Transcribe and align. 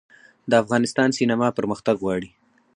د 0.49 0.51
افغانستان 0.63 1.09
سینما 1.17 1.47
پرمختګ 1.57 1.95
غواړي 2.03 2.29